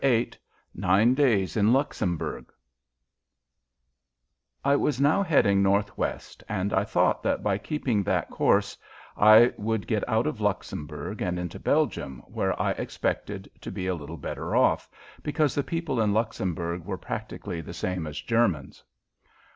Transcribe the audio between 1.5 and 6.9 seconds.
IN LUXEMBOURG I was now heading northwest and I